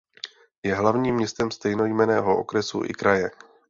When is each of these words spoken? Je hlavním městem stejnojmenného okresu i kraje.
Je 0.63 0.75
hlavním 0.75 1.15
městem 1.15 1.51
stejnojmenného 1.51 2.37
okresu 2.37 2.81
i 2.85 2.93
kraje. 2.93 3.31